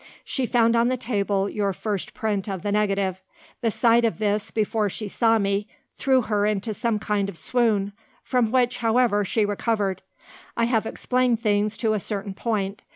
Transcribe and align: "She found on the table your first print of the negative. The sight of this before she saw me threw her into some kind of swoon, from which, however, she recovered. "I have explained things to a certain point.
"She 0.25 0.47
found 0.47 0.75
on 0.75 0.87
the 0.87 0.97
table 0.97 1.47
your 1.47 1.73
first 1.73 2.15
print 2.15 2.49
of 2.49 2.63
the 2.63 2.71
negative. 2.71 3.21
The 3.61 3.69
sight 3.69 4.03
of 4.03 4.17
this 4.17 4.49
before 4.49 4.89
she 4.89 5.07
saw 5.07 5.37
me 5.37 5.67
threw 5.93 6.23
her 6.23 6.47
into 6.47 6.73
some 6.73 6.97
kind 6.97 7.29
of 7.29 7.37
swoon, 7.37 7.93
from 8.23 8.49
which, 8.49 8.77
however, 8.77 9.23
she 9.23 9.45
recovered. 9.45 10.01
"I 10.57 10.63
have 10.65 10.87
explained 10.87 11.39
things 11.39 11.77
to 11.77 11.93
a 11.93 11.99
certain 11.99 12.33
point. 12.33 12.81